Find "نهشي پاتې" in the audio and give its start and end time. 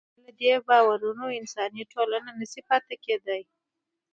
2.39-2.95